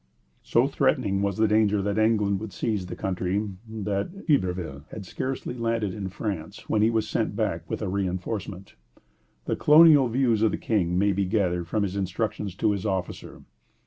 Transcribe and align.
So 0.41 0.65
threatening 0.65 1.21
was 1.21 1.37
the 1.37 1.47
danger 1.47 1.79
that 1.83 1.99
England 1.99 2.39
would 2.39 2.53
seize 2.53 2.87
the 2.87 2.95
country, 2.95 3.49
that 3.69 4.09
Iberville 4.27 4.83
had 4.89 5.05
scarcely 5.05 5.53
landed 5.53 5.93
in 5.93 6.09
France 6.09 6.67
when 6.67 6.81
he 6.81 6.89
was 6.89 7.07
sent 7.07 7.35
back 7.35 7.69
with 7.69 7.83
a 7.83 7.87
reinforcement. 7.87 8.73
The 9.45 9.55
colonial 9.55 10.07
views 10.07 10.41
of 10.41 10.49
the 10.49 10.57
King 10.57 10.97
may 10.97 11.11
be 11.11 11.25
gathered 11.25 11.67
from 11.67 11.83
his 11.83 11.95
instructions 11.95 12.55
to 12.55 12.71
his 12.71 12.83
officer. 12.83 13.43